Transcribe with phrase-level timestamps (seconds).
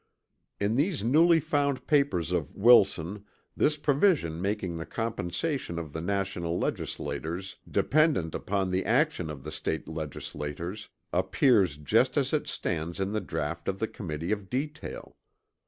[0.59, 3.23] In these newly found papers of Wilson
[3.55, 9.51] this provision making the compensation of the national legislators dependent upon the action of the
[9.51, 15.17] State legislators appears just as it stands in the draught of the Committee of Detail.